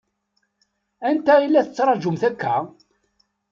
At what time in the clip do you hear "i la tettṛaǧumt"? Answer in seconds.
1.43-2.23